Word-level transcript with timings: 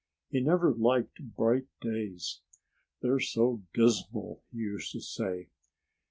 He 0.31 0.39
never 0.41 0.73
liked 0.73 1.21
bright 1.35 1.67
days. 1.79 2.41
"They're 3.03 3.19
so 3.19 3.61
dismal!" 3.71 4.41
he 4.51 4.57
used 4.57 4.91
to 4.93 4.99
say. 4.99 5.49